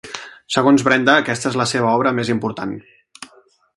Segons 0.53 0.85
Brenda, 0.87 1.17
aquesta 1.23 1.49
és 1.51 1.59
la 1.63 1.67
seva 1.73 1.91
obra 1.99 2.15
més 2.21 2.33
important. 2.37 2.73